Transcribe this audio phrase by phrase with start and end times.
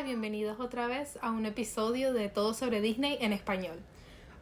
[0.00, 3.78] Y bienvenidos otra vez a un episodio de Todo sobre Disney en español.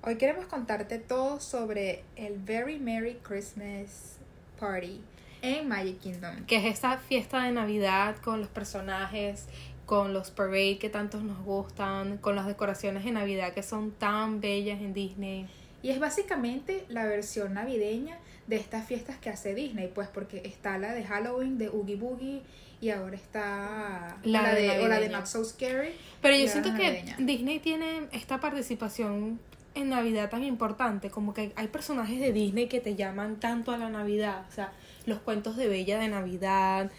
[0.03, 4.19] Hoy queremos contarte todo sobre el Very Merry Christmas
[4.61, 5.01] Party
[5.43, 6.47] en Magic Kingdom.
[6.47, 9.47] Que es esta fiesta de Navidad con los personajes,
[9.87, 14.41] con los parades que tantos nos gustan, con las decoraciones de Navidad que son tan
[14.41, 15.49] bellas en Disney.
[15.83, 18.19] Y es básicamente la versión navideña
[18.51, 22.43] de estas fiestas que hace Disney, pues porque está la de Halloween de Oogie Boogie
[22.81, 25.93] y ahora está la, de, o la de Not So Scary.
[26.21, 29.39] Pero yo siento que Disney tiene esta participación
[29.77, 33.79] en Navidad tan importante, como que hay personajes de Disney que te llaman tanto a
[33.79, 34.73] la Navidad, o sea,
[35.07, 36.91] los cuentos de Bella de Navidad,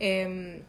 [0.00, 0.62] eh,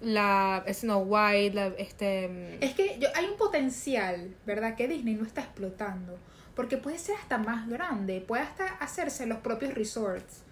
[0.00, 2.64] la Snow White, la, este...
[2.64, 4.76] Es que yo, hay un potencial, ¿verdad?
[4.76, 6.16] Que Disney no está explotando.
[6.54, 10.42] Porque puede ser hasta más grande, puede hasta hacerse los propios resorts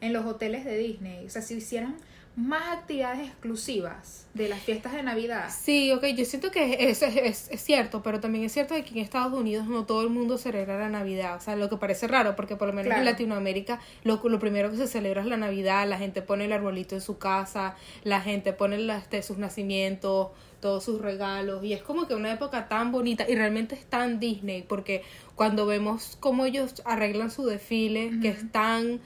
[0.00, 1.26] en los hoteles de Disney.
[1.26, 1.96] O sea, si hicieran
[2.36, 5.50] más actividades exclusivas de las fiestas de Navidad.
[5.50, 8.98] Sí, ok, yo siento que eso es, es, cierto, pero también es cierto que aquí
[8.98, 12.06] en Estados Unidos no todo el mundo celebra la Navidad, o sea, lo que parece
[12.06, 15.36] raro, porque por lo menos en Latinoamérica lo, lo primero que se celebra es la
[15.36, 19.38] Navidad, la gente pone el arbolito en su casa, la gente pone las, este, sus
[19.38, 20.28] nacimientos,
[20.60, 24.20] todos sus regalos, y es como que una época tan bonita, y realmente es tan
[24.20, 25.02] Disney, porque
[25.34, 29.00] cuando vemos cómo ellos arreglan su desfile, que es tan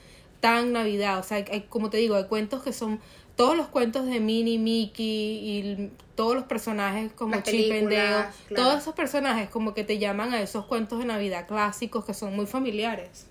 [0.45, 1.19] tan Navidad.
[1.19, 2.99] O sea, hay, como te digo, hay cuentos que son
[3.35, 8.81] todos los cuentos de Minnie, Mickey y todos los personajes como Chip and Dale, todos
[8.81, 12.45] esos personajes como que te llaman a esos cuentos de Navidad clásicos que son muy
[12.45, 13.27] familiares.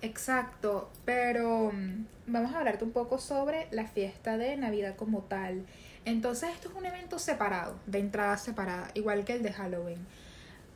[0.00, 5.64] Exacto, pero mm, vamos a hablarte un poco sobre la fiesta de Navidad como tal.
[6.04, 10.06] Entonces esto es un evento separado, de entrada separada, igual que el de Halloween.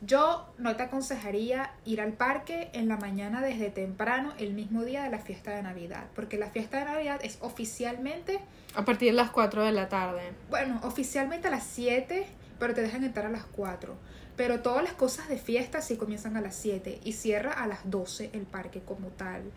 [0.01, 5.01] Yo no te aconsejaría ir al parque en la mañana desde temprano el mismo día
[5.01, 8.39] de la fiesta de Navidad, porque la fiesta de Navidad es oficialmente...
[8.75, 10.33] A partir de las 4 de la tarde.
[10.51, 12.27] Bueno, oficialmente a las 7,
[12.59, 13.95] pero te dejan entrar a las 4.
[14.35, 17.89] Pero todas las cosas de fiesta sí comienzan a las 7 y cierra a las
[17.89, 19.51] 12 el parque como tal.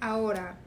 [0.00, 0.58] Ahora,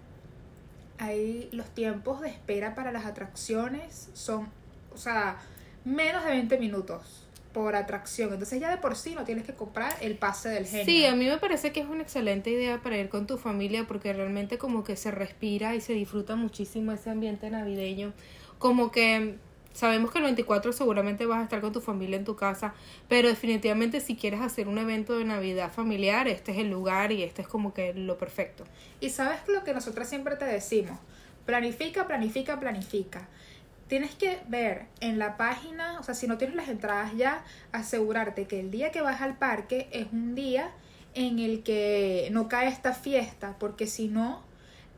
[0.97, 4.50] hay los tiempos de espera para las atracciones son,
[4.94, 5.38] o sea,
[5.85, 7.25] menos de 20 minutos
[7.55, 8.33] por atracción.
[8.33, 10.83] Entonces ya de por sí no tienes que comprar el pase del genio.
[10.83, 13.88] Sí, a mí me parece que es una excelente idea para ir con tu familia
[13.88, 18.11] porque realmente como que se respira y se disfruta muchísimo ese ambiente navideño.
[18.59, 19.38] Como que
[19.71, 22.73] sabemos que el 24 seguramente vas a estar con tu familia en tu casa,
[23.07, 27.23] pero definitivamente si quieres hacer un evento de Navidad familiar, este es el lugar y
[27.23, 28.66] este es como que lo perfecto.
[28.99, 30.99] Y sabes lo que nosotras siempre te decimos,
[31.45, 33.29] planifica, planifica, planifica
[33.88, 38.47] tienes que ver en la página, o sea, si no tienes las entradas ya, asegurarte
[38.47, 40.72] que el día que vas al parque es un día
[41.13, 44.44] en el que no cae esta fiesta, porque si no,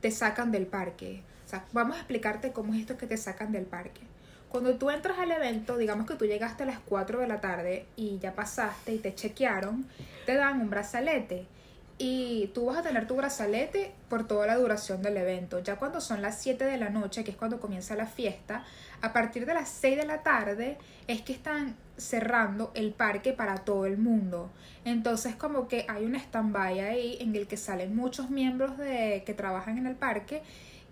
[0.02, 1.22] te sacan del parque.
[1.46, 4.02] O sea, vamos a explicarte cómo es esto que te sacan del parque.
[4.50, 7.86] Cuando tú entras al evento, digamos que tú llegaste a las 4 de la tarde
[7.96, 9.86] y ya pasaste y te chequearon,
[10.26, 11.46] te dan un brazalete
[12.00, 15.60] y tú vas a tener tu brazalete por toda la duración del evento.
[15.60, 18.64] Ya cuando son las 7 de la noche, que es cuando comienza la fiesta,
[19.02, 23.58] a partir de las 6 de la tarde es que están cerrando el parque para
[23.58, 24.52] todo el mundo.
[24.86, 29.34] Entonces como que hay un stand-by ahí en el que salen muchos miembros de que
[29.34, 30.44] trabajan en el parque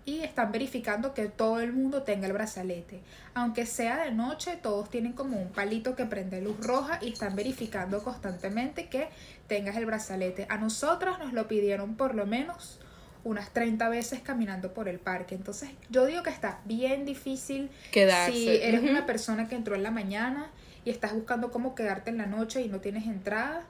[0.06, 3.00] y están verificando que todo el mundo tenga el brazalete.
[3.34, 7.34] Aunque sea de noche, todos tienen como un palito que prende luz roja y están
[7.34, 9.08] verificando constantemente que
[9.48, 10.46] tengas el brazalete.
[10.48, 12.78] A nosotras nos lo pidieron por lo menos
[13.24, 15.34] unas 30 veces caminando por el parque.
[15.34, 18.32] Entonces, yo digo que está bien difícil quedarse.
[18.32, 20.52] Si eres una persona que entró en la mañana
[20.84, 23.64] y estás buscando cómo quedarte en la noche y no tienes entrada,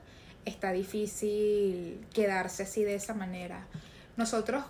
[0.44, 3.66] está difícil quedarse así de esa manera.
[4.18, 4.62] Nosotros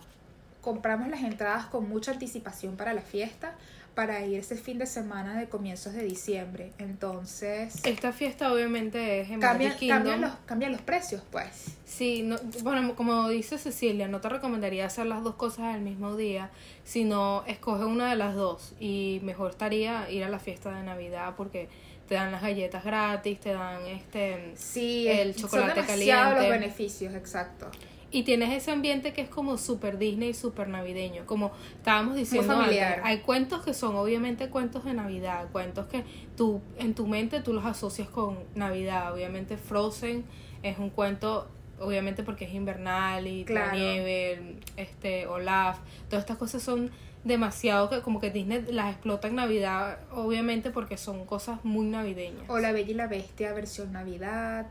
[0.66, 3.54] compramos las entradas con mucha anticipación para la fiesta
[3.94, 6.72] para ir ese fin de semana de comienzos de diciembre.
[6.78, 7.80] Entonces...
[7.84, 11.46] Esta fiesta obviamente es en cambia, cambian los, cambian los precios, pues.
[11.84, 16.16] Sí, no, bueno, como dice Cecilia, no te recomendaría hacer las dos cosas al mismo
[16.16, 16.50] día,
[16.82, 21.34] sino escoge una de las dos y mejor estaría ir a la fiesta de Navidad
[21.36, 21.68] porque
[22.08, 26.34] te dan las galletas gratis, te dan este sí, el chocolate son caliente.
[26.34, 27.70] los beneficios, exacto.
[28.10, 31.26] Y tienes ese ambiente que es como super Disney, super navideño.
[31.26, 36.04] Como estábamos diciendo antes, hay cuentos que son obviamente cuentos de Navidad, cuentos que
[36.36, 39.12] tú en tu mente tú los asocias con Navidad.
[39.12, 40.24] Obviamente Frozen
[40.62, 41.48] es un cuento
[41.78, 46.90] obviamente porque es invernal y la nieve, este Olaf, todas estas cosas son
[47.24, 52.44] demasiado que como que Disney las explota en Navidad, obviamente porque son cosas muy navideñas.
[52.48, 54.66] O La Bella y la Bestia versión Navidad.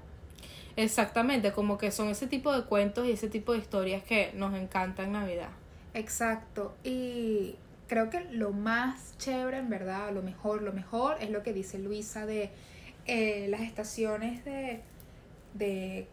[0.77, 4.53] Exactamente, como que son ese tipo de cuentos y ese tipo de historias que nos
[4.53, 5.49] encantan en Navidad.
[5.93, 6.75] Exacto.
[6.83, 7.55] Y
[7.87, 11.79] creo que lo más chévere, en verdad, lo mejor, lo mejor es lo que dice
[11.79, 12.49] Luisa de
[13.05, 14.81] eh, las estaciones de,
[15.53, 16.07] de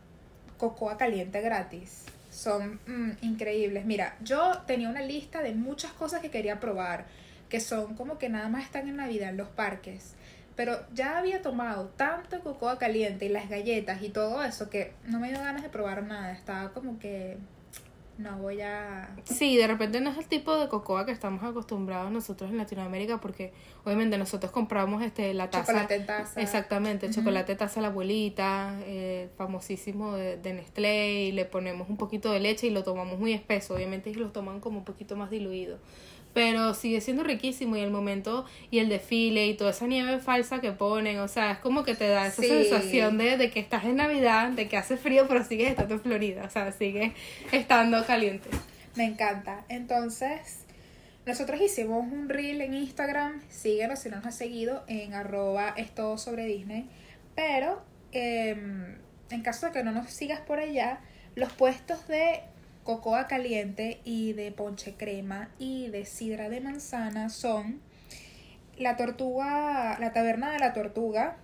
[0.59, 2.05] cocoa caliente gratis.
[2.31, 3.85] Son mm, increíbles.
[3.85, 7.07] Mira, yo tenía una lista de muchas cosas que quería probar,
[7.49, 10.15] que son como que nada más están en Navidad en los parques.
[10.57, 15.19] Pero ya había tomado tanto cocoa caliente y las galletas y todo eso que no
[15.19, 16.33] me dio ganas de probar nada.
[16.33, 17.39] Estaba como que
[18.19, 19.17] no voy a...
[19.25, 23.21] Sí, de repente no es el tipo de cocoa que estamos acostumbrados nosotros en Latinoamérica
[23.21, 23.53] porque
[23.85, 25.73] obviamente nosotros compramos este la taza.
[25.73, 26.41] Chocolate taza.
[26.41, 31.97] Exactamente, el chocolate taza la abuelita, eh, famosísimo de, de, Nestlé y le ponemos un
[31.97, 35.17] poquito de leche y lo tomamos muy espeso, obviamente y lo toman como un poquito
[35.17, 35.79] más diluido
[36.35, 40.61] pero sigue siendo riquísimo y el momento y el desfile y toda esa nieve falsa
[40.61, 43.85] que ponen, o sea, es como que te da esa sensación de, de, que estás
[43.85, 47.13] en Navidad, de que hace frío, pero sigues estando en Florida, o sea, sigues
[47.53, 48.49] estando caliente.
[48.95, 49.65] Me encanta.
[49.69, 50.65] Entonces,
[51.25, 56.19] nosotros hicimos un reel en Instagram, síguenos si no nos has seguido, en arroba esto
[56.19, 56.89] sobre Disney,
[57.35, 57.83] pero
[58.13, 58.97] em,
[59.31, 61.01] en caso de que no nos sigas por allá,
[61.35, 62.41] los puestos de
[62.85, 67.81] cocoa caliente y de ponche crema y de sidra de manzana son
[68.79, 71.37] la tortuga, la taberna de la tortuga.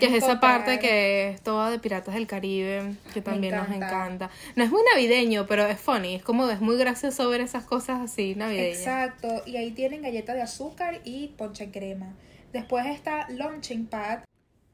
[0.00, 4.30] que es esa parte que es toda de Piratas del Caribe, que también nos encanta.
[4.56, 8.00] No es muy navideño, pero es funny, es como es muy gracioso ver esas cosas
[8.00, 8.78] así navideñas.
[8.78, 12.14] Exacto, y ahí tienen galleta de azúcar y ponche crema.
[12.52, 14.20] Después está Launching Pad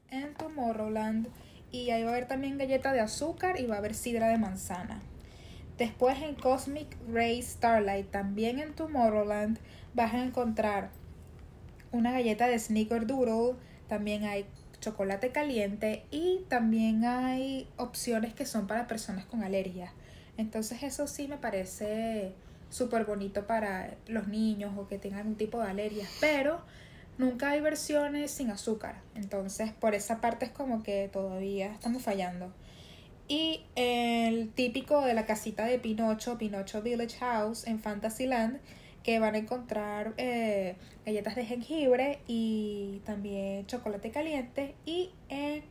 [0.09, 1.27] en Tomorrowland
[1.71, 4.37] y ahí va a haber también galleta de azúcar y va a haber sidra de
[4.37, 5.01] manzana.
[5.77, 9.59] Después en Cosmic Ray Starlight, también en Tomorrowland,
[9.93, 10.89] vas a encontrar
[11.91, 13.57] una galleta de Snickerdoodle,
[13.87, 14.45] también hay
[14.79, 19.91] chocolate caliente y también hay opciones que son para personas con alergia.
[20.37, 22.33] Entonces eso sí me parece
[22.69, 26.61] súper bonito para los niños o que tengan un tipo de alergia, pero
[27.17, 29.01] nunca hay versiones sin azúcar.
[29.15, 32.53] Entonces por esa parte es como que todavía estamos fallando.
[33.27, 38.59] Y el típico de la casita de Pinocho, Pinocho Village House en Fantasyland,
[39.03, 40.75] que van a encontrar eh,
[41.05, 44.75] galletas de jengibre y también chocolate caliente.
[44.85, 45.63] Y en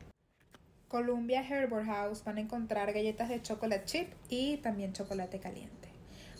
[0.89, 5.89] Columbia Herbert House van a encontrar galletas de chocolate chip y también chocolate caliente.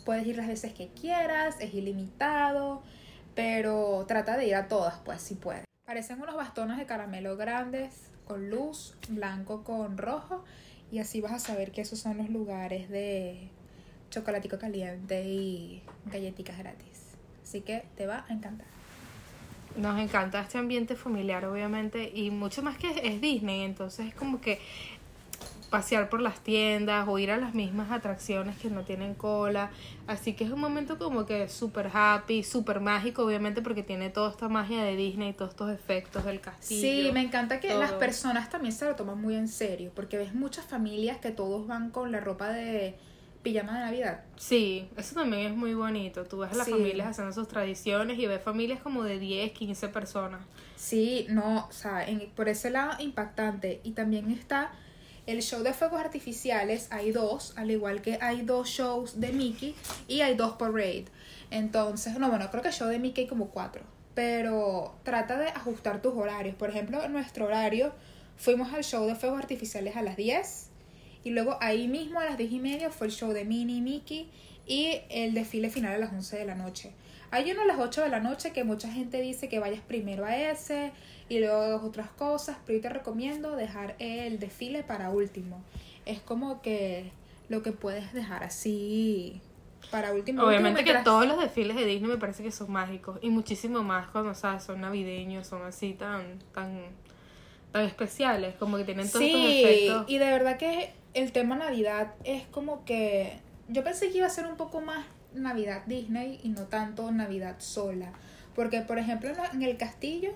[0.03, 2.83] Puedes ir las veces que quieras, es ilimitado,
[3.35, 5.63] pero trata de ir a todas, pues si puedes.
[5.85, 10.43] Parecen unos bastones de caramelo grandes con luz, blanco con rojo
[10.91, 13.49] y así vas a saber que esos son los lugares de
[14.09, 17.15] chocolatico caliente y galletitas gratis.
[17.43, 18.67] Así que te va a encantar.
[19.77, 24.39] Nos encanta este ambiente familiar, obviamente, y mucho más que es Disney, entonces es como
[24.39, 24.59] que
[25.69, 29.71] pasear por las tiendas o ir a las mismas atracciones que no tienen cola.
[30.07, 34.31] Así que es un momento como que súper happy, súper mágico, obviamente porque tiene toda
[34.31, 36.81] esta magia de Disney y todos estos efectos del castillo.
[36.81, 40.33] Sí, me encanta que las personas también se lo toman muy en serio, porque ves
[40.33, 42.95] muchas familias que todos van con la ropa de
[43.45, 44.23] pijama de Navidad.
[44.37, 46.23] Sí, eso también es muy bonito.
[46.25, 49.89] Tú ves a las familias haciendo sus tradiciones y ves familias como de 10, 15
[49.89, 50.41] personas.
[50.75, 53.81] Sí, no, o sea, por ese lado impactante.
[53.83, 54.71] Y también está
[55.27, 59.75] el show de fuegos artificiales hay dos, al igual que hay dos shows de Mickey
[60.07, 61.05] y hay dos parade.
[61.51, 63.83] Entonces, no, bueno, creo que show de Mickey hay como cuatro.
[64.13, 66.55] Pero trata de ajustar tus horarios.
[66.55, 67.93] Por ejemplo, en nuestro horario
[68.37, 70.69] fuimos al show de fuegos artificiales a las 10.
[71.25, 73.81] Y luego ahí mismo a las 10 y media fue el show de Minnie y
[73.81, 74.29] Mickey
[74.67, 76.91] y el desfile final a las 11 de la noche.
[77.31, 80.23] Hay uno a las 8 de la noche que mucha gente dice que vayas primero
[80.23, 80.91] a ese
[81.27, 85.63] y luego otras cosas, pero yo te recomiendo dejar el desfile para último.
[86.05, 87.11] Es como que
[87.49, 89.41] lo que puedes dejar así
[89.89, 90.43] para último.
[90.43, 94.07] Obviamente que todos los desfiles de Disney me parece que son mágicos y muchísimo más
[94.09, 96.83] cuando sabes son navideños, son así tan tan
[97.71, 100.05] tan especiales, como que tienen todos estos efectos.
[100.07, 104.29] y de verdad que el tema Navidad es como que yo pensé que iba a
[104.29, 108.11] ser un poco más Navidad Disney y no tanto Navidad sola,
[108.53, 110.33] porque por ejemplo en el castillo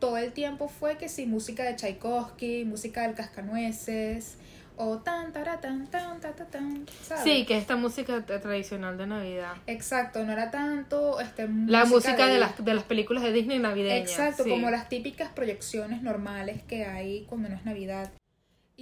[0.00, 4.36] todo el tiempo fue que si música de Tchaikovsky, música del Cascanueces,
[4.76, 7.22] o tan, tan, tan, tan, tan, tan, ¿sabes?
[7.22, 9.54] Sí, que esta música tradicional de Navidad.
[9.66, 14.10] Exacto, no era tanto este, la música de, las, de las películas de Disney navideñas.
[14.10, 18.10] Exacto, como las típicas proyecciones normales que hay cuando no es Navidad.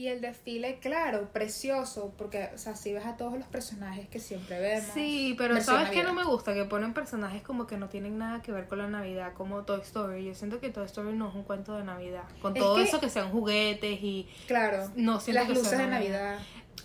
[0.00, 4.18] Y el desfile, claro, precioso, porque, o sea, si ves a todos los personajes que
[4.18, 4.88] siempre vemos.
[4.94, 6.54] Sí, pero ¿sabes qué no me gusta?
[6.54, 9.82] Que ponen personajes como que no tienen nada que ver con la Navidad, como Toy
[9.82, 10.24] Story.
[10.24, 12.22] Yo siento que Toy Story no es un cuento de Navidad.
[12.40, 14.26] Con todo eso que sean juguetes y...
[14.46, 16.38] Claro, no las luces de Navidad.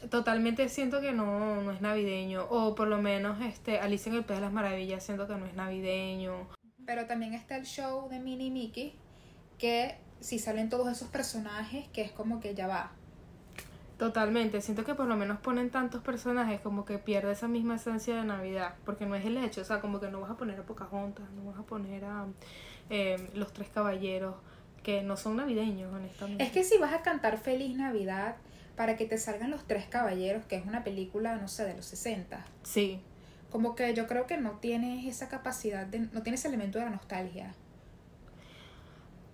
[0.09, 2.43] totalmente siento que no, no es navideño.
[2.49, 5.45] O por lo menos este Alicia en el País de las Maravillas siento que no
[5.45, 6.49] es navideño.
[6.85, 8.93] Pero también está el show de Minnie y Mickey,
[9.57, 12.91] que si salen todos esos personajes, que es como que ya va.
[13.97, 18.15] Totalmente, siento que por lo menos ponen tantos personajes como que pierde esa misma esencia
[18.15, 20.59] de Navidad, porque no es el hecho, o sea, como que no vas a poner
[20.59, 22.25] a Pocahontas, no vas a poner a
[22.89, 24.35] eh, los tres caballeros,
[24.83, 26.43] que no son navideños, honestamente.
[26.43, 28.35] Es que si vas a cantar Feliz Navidad
[28.75, 31.85] para que te salgan los tres caballeros, que es una película, no sé, de los
[31.85, 32.45] 60.
[32.63, 33.01] Sí.
[33.49, 36.91] Como que yo creo que no tienes esa capacidad, de, no tienes elemento de la
[36.91, 37.53] nostalgia.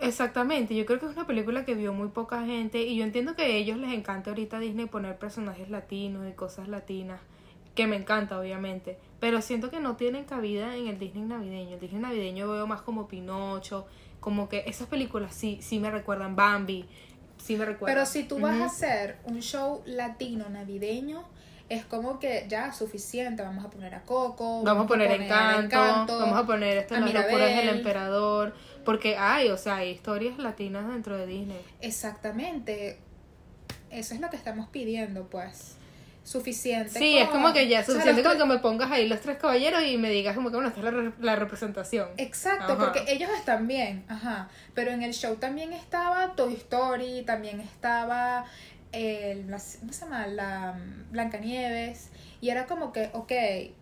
[0.01, 3.35] Exactamente, yo creo que es una película que vio muy poca gente y yo entiendo
[3.35, 7.21] que a ellos les encanta ahorita Disney poner personajes latinos y cosas latinas,
[7.75, 11.75] que me encanta obviamente, pero siento que no tienen cabida en el Disney navideño.
[11.75, 13.85] El Disney navideño veo más como Pinocho,
[14.19, 16.87] como que esas películas sí, sí me recuerdan Bambi,
[17.37, 17.95] sí me recuerdan.
[17.95, 21.25] Pero si tú vas a hacer un show latino navideño,
[21.71, 26.37] es como que ya suficiente, vamos a poner a Coco, vamos, a poner, encanto, vamos
[26.37, 31.17] a poner esto las locuras del emperador porque hay, o sea, hay historias latinas dentro
[31.17, 31.61] de Disney.
[31.81, 32.99] Exactamente.
[33.89, 35.75] Eso es lo que estamos pidiendo, pues.
[36.23, 36.99] Suficiente.
[36.99, 39.97] Sí, es como que ya, suficiente con que me pongas ahí los tres caballeros y
[39.97, 42.09] me digas como que bueno, esta es la, la representación.
[42.17, 44.47] Exacto, porque ellos están bien, ajá.
[44.75, 48.45] Pero en el show también estaba Toy Story, también estaba
[48.91, 50.27] el, ¿cómo se llama?
[50.27, 52.09] La mm, Blancanieves.
[52.41, 53.31] Y era como que, ok,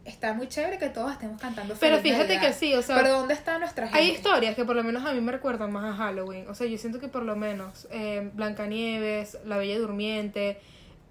[0.03, 2.97] está muy chévere que todos estemos cantando Pero fíjate que sí, o sea.
[2.97, 3.99] Pero ¿dónde está nuestra gente?
[3.99, 6.47] Hay historias que por lo menos a mí me recuerdan más a Halloween.
[6.49, 10.59] O sea, yo siento que por lo menos eh, Blancanieves, La Bella Durmiente,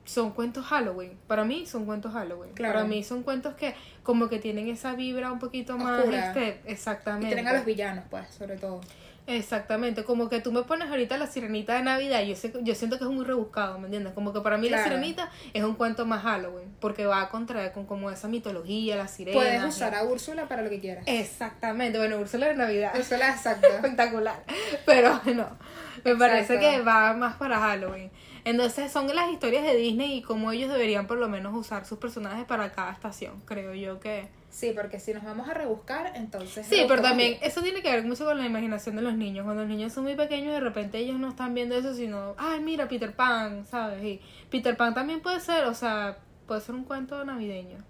[0.09, 1.19] son cuentos Halloween.
[1.27, 2.53] Para mí son cuentos Halloween.
[2.55, 6.05] Para mí son cuentos que como que tienen esa vibra un poquito más.
[6.07, 7.27] Este, exactamente.
[7.27, 8.81] Y tienen a los villanos, pues, sobre todo.
[9.29, 12.97] Exactamente, como que tú me pones ahorita la sirenita de Navidad, yo sé, yo siento
[12.97, 14.15] que es muy rebuscado, ¿me entiendes?
[14.15, 17.73] Como que para mí la sirenita es un cuento más Halloween, porque va a contraer
[17.73, 19.37] con como esa mitología, la sirena.
[19.37, 21.05] Puedes usar a Úrsula para lo que quieras.
[21.07, 22.95] Exactamente, bueno, Úrsula de Navidad.
[22.97, 23.69] Úrsula, exacto.
[23.75, 24.43] Espectacular.
[24.87, 25.59] Pero no,
[26.05, 28.11] me parece que va más para Halloween.
[28.49, 31.99] Entonces son las historias de Disney y cómo ellos deberían por lo menos usar sus
[31.99, 34.29] personajes para cada estación, creo yo que...
[34.49, 36.67] Sí, porque si nos vamos a rebuscar, entonces...
[36.67, 39.45] Sí, pero también eso tiene que ver mucho con la imaginación de los niños.
[39.45, 42.61] Cuando los niños son muy pequeños, de repente ellos no están viendo eso, sino, ay,
[42.61, 44.03] mira, Peter Pan, ¿sabes?
[44.03, 47.85] Y Peter Pan también puede ser, o sea, puede ser un cuento navideño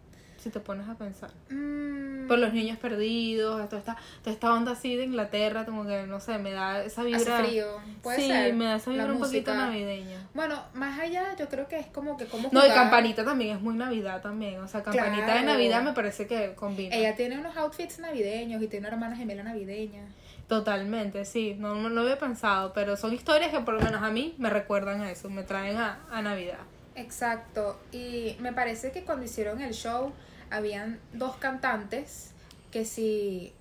[0.49, 1.31] si te pones a pensar.
[1.51, 2.27] Mm.
[2.27, 6.21] Por los niños perdidos, toda esta, toda esta onda así de Inglaterra, como que, no
[6.21, 7.21] sé, me da esa vibra.
[7.21, 7.67] Hace frío,
[8.03, 8.55] puede sí, ser.
[8.55, 10.27] me da esa vibra un poquito navideña.
[10.35, 13.63] Bueno, más allá, yo creo que es como que como No, y Campanita también es
[13.63, 16.95] muy Navidad también, o sea, Campanita de Navidad me parece que combina.
[16.95, 20.03] Ella tiene unos outfits navideños y tiene una hermana gemela navideña.
[20.49, 24.11] Totalmente, sí, no, no lo había pensado, pero son historias que por lo menos a
[24.11, 26.61] mí me recuerdan a eso, me traen a, a Navidad.
[26.95, 30.13] Exacto, y me parece que cuando hicieron el show
[30.51, 32.33] habían dos cantantes
[32.71, 33.53] que si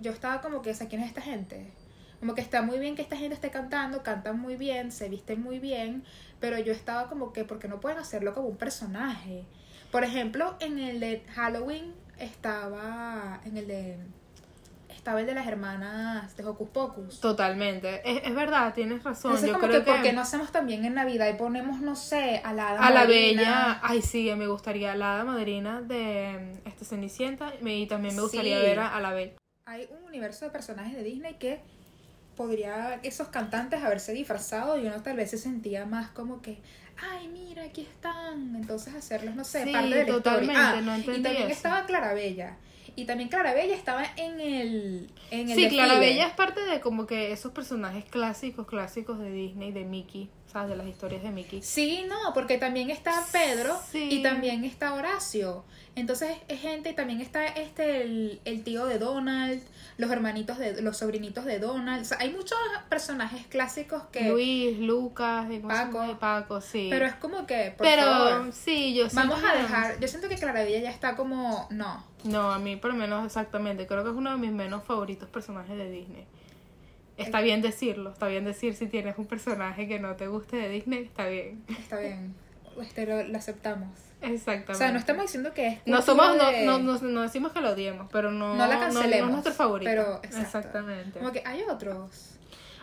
[0.00, 1.70] yo estaba como que, ¿quién es esta gente?
[2.20, 5.42] Como que está muy bien que esta gente esté cantando, cantan muy bien, se visten
[5.42, 6.04] muy bien,
[6.38, 9.44] pero yo estaba como que, porque no pueden hacerlo como un personaje?
[9.90, 13.96] Por ejemplo, en el de Halloween estaba, en el de
[15.00, 17.20] estaba el de las hermanas de Hocus Pocus.
[17.20, 18.02] Totalmente.
[18.04, 19.34] Es, es verdad, tienes razón.
[19.34, 22.68] Yo creo que, porque no hacemos también en Navidad y ponemos, no sé, a la
[22.68, 23.80] hada A la bella.
[23.82, 28.78] Ay, sí, me gustaría la hada madrina de este Cenicienta y también me gustaría ver
[28.78, 29.32] a, la bella.
[29.64, 31.62] Hay un universo de personajes de Disney que
[32.36, 36.58] podría esos cantantes haberse disfrazado y uno tal vez se sentía más como que
[37.02, 38.56] ay mira aquí están.
[38.56, 42.56] Entonces hacerlos no sé parte de la totalmente, ah, no y también estaba Clarabella.
[42.96, 45.10] Y también Clarabella estaba en el.
[45.30, 49.72] En el sí, Clarabella es parte de como que esos personajes clásicos, clásicos de Disney,
[49.72, 50.70] de Mickey, ¿sabes?
[50.70, 51.62] De las historias de Mickey.
[51.62, 55.64] Sí, no, porque también está Pedro y también está Horacio.
[55.96, 59.60] Entonces es gente, también está este, el, tío de Donald,
[59.98, 62.02] los hermanitos de, los sobrinitos de Donald.
[62.02, 64.30] O sea, hay muchos personajes clásicos que.
[64.30, 66.18] Luis, Lucas, Paco.
[66.18, 66.88] Paco, sí.
[66.90, 67.74] Pero es como que.
[67.76, 70.00] Pero sí, yo Vamos a dejar.
[70.00, 71.66] Yo siento que Clarabella ya está como.
[71.70, 72.04] No.
[72.24, 73.86] No, a mí por lo menos exactamente.
[73.86, 76.26] Creo que es uno de mis menos favoritos personajes de Disney.
[77.20, 80.68] Está bien decirlo, está bien decir si tienes un personaje que no te guste de
[80.68, 81.62] Disney, está bien.
[81.68, 82.34] Está bien,
[82.80, 83.88] este lo, aceptamos.
[84.22, 84.72] Exactamente.
[84.72, 85.78] O sea, no estamos diciendo que es.
[85.86, 89.20] No, somos, no, no, no, decimos que lo odiemos, pero no, no la cancelemos.
[89.20, 89.90] No, es nuestro favorito.
[89.90, 91.18] Pero, exactamente.
[91.18, 92.36] Como que hay otros.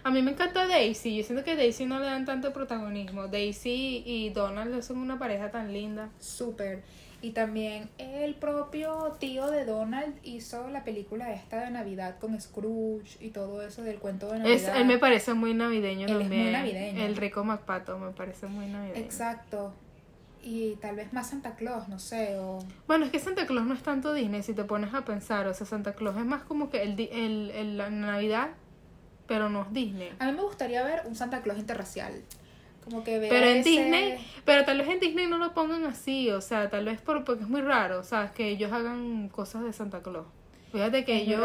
[0.03, 1.17] A mí me encanta Daisy.
[1.17, 3.27] Yo siento que Daisy no le dan tanto protagonismo.
[3.27, 6.09] Daisy y Donald son una pareja tan linda.
[6.19, 6.83] Súper.
[7.21, 13.17] Y también el propio tío de Donald hizo la película esta de Navidad con Scrooge
[13.19, 14.77] y todo eso del cuento de Navidad.
[14.77, 16.31] él me parece muy navideño él también.
[16.33, 17.03] Es muy navideño.
[17.03, 19.03] El rico MacPato me parece muy navideño.
[19.03, 19.73] Exacto.
[20.43, 22.59] y tal vez más Santa Claus, no sé, o...
[22.87, 25.53] Bueno, es que Santa Claus no es tanto Disney si te pones a pensar, o
[25.53, 28.51] sea, Santa Claus es más como que el, el, el la Navidad,
[29.27, 30.11] pero no es Disney.
[30.19, 32.13] A mí me gustaría ver un Santa Claus interracial.
[32.89, 36.39] Como que Pero en Disney, pero tal vez en Disney no lo pongan así, o
[36.39, 38.31] sea, tal vez por, porque es muy raro, ¿sabes?
[38.31, 40.25] Que ellos hagan cosas de Santa Claus.
[40.71, 41.43] Fíjate que ellos,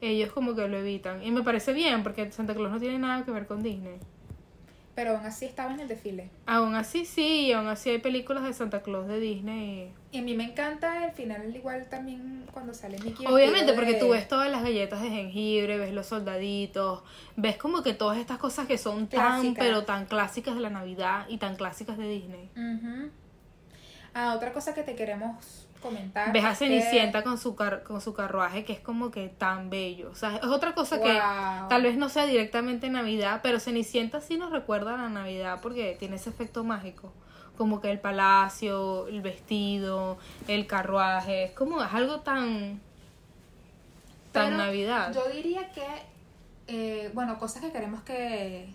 [0.00, 1.24] ellos como que lo evitan.
[1.24, 3.98] Y me parece bien, porque Santa Claus no tiene nada que ver con Disney.
[4.94, 6.30] Pero aún así estaba en el desfile.
[6.46, 9.90] Aún así sí, aún así hay películas de Santa Claus de Disney.
[10.12, 13.26] Y a mí me encanta el final igual también cuando sale Mickey.
[13.26, 17.02] Obviamente, porque tú ves las galletas de jengibre, ves los soldaditos,
[17.36, 21.26] ves como que todas estas cosas que son tan, pero tan clásicas de la Navidad
[21.28, 22.50] y tan clásicas de Disney.
[24.14, 26.32] Ah, otra cosa que te queremos comentar.
[26.32, 30.10] Ves a Cenicienta con, su con su carruaje que es como que tan bello.
[30.10, 31.20] O sea, es otra cosa que
[31.68, 35.96] tal vez no sea directamente Navidad, pero Cenicienta sí nos recuerda a la Navidad porque
[35.98, 37.12] tiene ese efecto mágico.
[37.56, 42.80] Como que el palacio, el vestido, el carruaje, es como, es algo tan...
[44.36, 45.12] tan Navidad.
[45.12, 45.86] Yo diría que,
[46.66, 48.68] eh, bueno, cosas que queremos que,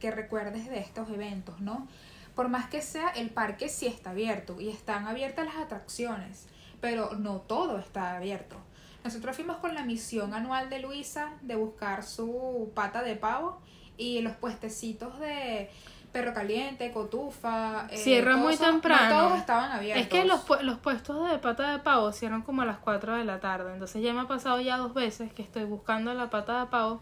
[0.00, 1.86] que recuerdes de estos eventos, ¿no?
[2.34, 6.46] Por más que sea, el parque sí está abierto y están abiertas las atracciones,
[6.80, 8.56] pero no todo está abierto.
[9.04, 13.60] Nosotros fuimos con la misión anual de Luisa de buscar su pata de pavo
[13.96, 15.70] y los puestecitos de
[16.18, 17.86] perro caliente, cotufa.
[17.90, 19.28] Eh, Cierra muy temprano.
[19.28, 20.02] todos estaban abiertos.
[20.02, 23.24] Es que los, los puestos de pata de pavo cierran como a las 4 de
[23.24, 23.72] la tarde.
[23.72, 27.00] Entonces ya me ha pasado ya dos veces que estoy buscando la pata de pavo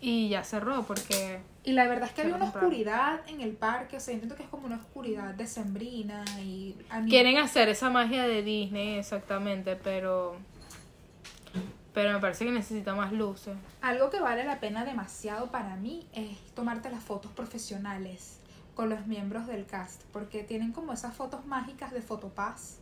[0.00, 3.96] y ya cerró porque y la verdad es que había una oscuridad en el parque,
[3.96, 6.76] o sea, entiendo que es como una oscuridad decembrina y...
[7.08, 10.36] Quieren hacer esa magia de Disney, exactamente, pero...
[11.92, 13.56] Pero me parece que necesita más luces.
[13.80, 18.38] Algo que vale la pena demasiado para mí es tomarte las fotos profesionales
[18.76, 22.76] con los miembros del cast, porque tienen como esas fotos mágicas de Fotopaz,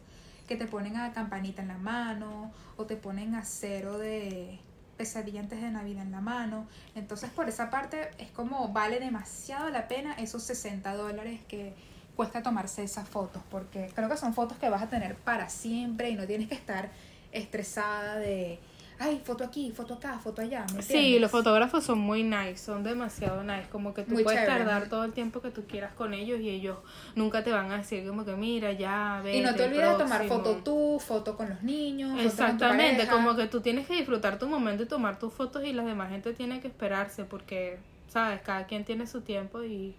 [0.49, 4.59] que te ponen a campanita en la mano o te ponen a cero de
[4.99, 6.67] pesadilla antes de Navidad en la mano.
[6.95, 11.75] Entonces por esa parte es como vale demasiado la pena esos 60 dólares que
[12.17, 16.11] cuesta tomarse esas fotos, porque creo que son fotos que vas a tener para siempre
[16.11, 16.91] y no tienes que estar
[17.33, 18.59] estresada de
[18.99, 20.67] ay, foto aquí, foto acá, foto allá.
[20.80, 25.04] sí, los fotógrafos son muy nice, son demasiado nice, como que tú puedes tardar todo
[25.04, 26.78] el tiempo que tú quieras con ellos y ellos
[27.15, 29.37] nunca te van a decir como que mira, ya, ve.
[29.37, 32.19] Y no te olvides de tomar foto tú, foto con los niños.
[32.21, 35.85] Exactamente, como que tú tienes que disfrutar tu momento y tomar tus fotos y la
[35.85, 37.78] demás gente tiene que esperarse porque,
[38.09, 39.95] sabes, cada quien tiene su tiempo y...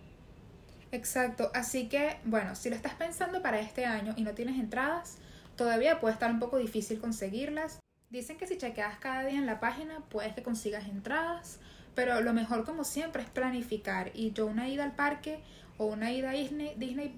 [0.92, 5.18] Exacto, así que, bueno, si lo estás pensando para este año y no tienes entradas,
[5.58, 7.80] todavía puede estar un poco difícil conseguirlas.
[8.10, 11.60] Dicen que si chequeas cada día en la página puedes que consigas entradas,
[11.96, 14.12] pero lo mejor como siempre es planificar.
[14.14, 15.40] Y yo una ida al parque
[15.78, 17.16] o una ida a Disney, Disney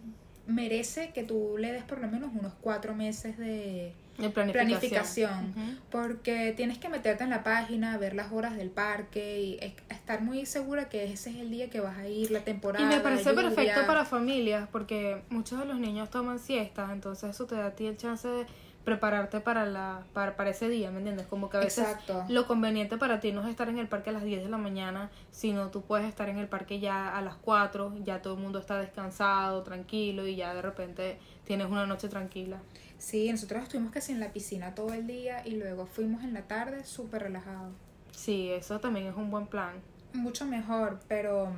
[0.48, 3.94] merece que tú le des por lo menos unos cuatro meses de,
[4.34, 5.54] planificación,
[5.92, 10.46] porque tienes que meterte en la página, ver las horas del parque y estar muy
[10.46, 12.84] segura que ese es el día que vas a ir, la temporada.
[12.84, 17.46] Y me parece perfecto para familias, porque muchos de los niños toman siestas, entonces eso
[17.46, 18.46] te da a ti el chance de
[18.88, 21.28] prepararte para la para, para ese día, ¿me entiendes?
[21.28, 21.86] Como que a veces
[22.30, 24.58] lo conveniente para ti no es estar en el parque a las 10 de la
[24.58, 28.40] mañana, sino tú puedes estar en el parque ya a las 4, ya todo el
[28.40, 32.62] mundo está descansado, tranquilo y ya de repente tienes una noche tranquila.
[32.98, 36.44] Sí, nosotros estuvimos casi en la piscina todo el día y luego fuimos en la
[36.44, 37.74] tarde súper relajados.
[38.12, 39.82] Sí, eso también es un buen plan.
[40.14, 41.52] Mucho mejor, pero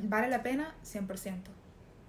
[0.00, 1.34] vale la pena 100%.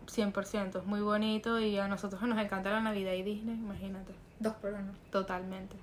[0.08, 4.13] 100%, es muy bonito y a nosotros nos encanta la Navidad y Disney, imagínate.
[4.39, 4.94] Dos por uno.
[5.12, 5.76] Totalmente.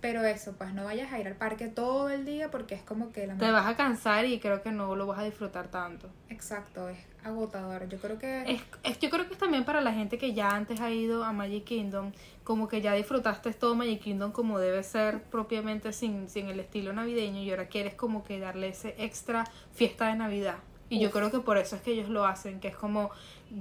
[0.00, 3.12] Pero eso, pues no vayas a ir al parque todo el día porque es como
[3.12, 3.34] que la...
[3.36, 6.08] Te vas a cansar y creo que no lo vas a disfrutar tanto.
[6.28, 7.88] Exacto, es agotador.
[7.88, 8.42] Yo creo que...
[8.42, 11.24] Es, es, yo creo que es también para la gente que ya antes ha ido
[11.24, 12.12] a Magic Kingdom,
[12.44, 16.92] como que ya disfrutaste todo Magic Kingdom como debe ser propiamente sin, sin el estilo
[16.92, 20.58] navideño y ahora quieres como que darle ese extra fiesta de Navidad.
[20.88, 23.10] Y yo creo que por eso es que ellos lo hacen, que es como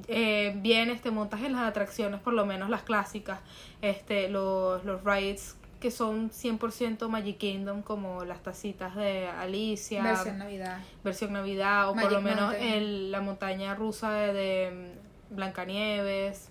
[0.08, 3.40] eh, bien este montaje en las atracciones, por lo menos las clásicas,
[3.82, 10.04] este los, los rides que son 100% Magic Kingdom, como las tacitas de Alicia.
[10.04, 10.80] Versión Navidad.
[11.04, 14.96] Versión Navidad, o por lo menos el, la montaña rusa de,
[15.30, 16.50] Blancanieves,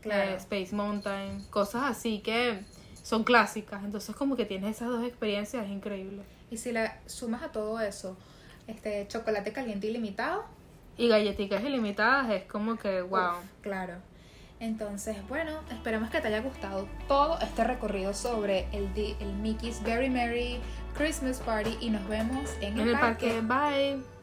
[0.00, 0.36] claro.
[0.36, 2.60] Space Mountain, cosas así que
[3.02, 3.84] son clásicas.
[3.84, 6.22] Entonces como que tienes esas dos experiencias, es increíble.
[6.50, 8.16] Y si le sumas a todo eso,
[8.70, 10.44] este chocolate caliente ilimitado,
[10.96, 13.36] y galletitas ilimitadas es como que wow.
[13.62, 13.94] claro.
[14.60, 20.10] Entonces, bueno, esperemos que te haya gustado todo este recorrido sobre el, el Mickey's Very
[20.10, 20.58] Merry
[20.94, 23.40] Christmas Party y nos vemos en, el, parque.
[23.40, 24.19] Bye.